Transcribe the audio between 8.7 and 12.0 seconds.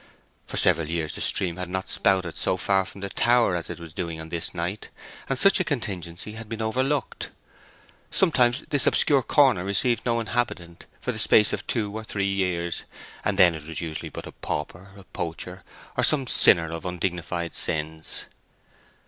this obscure corner received no inhabitant for the space of two